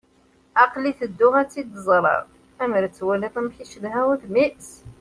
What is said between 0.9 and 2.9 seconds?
tedduɣ ad tt-id-ẓreɣ. Ammer